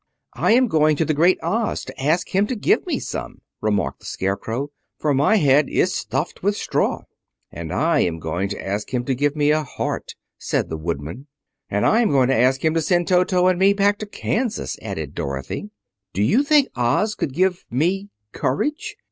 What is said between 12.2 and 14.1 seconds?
to ask him to send Toto and me back to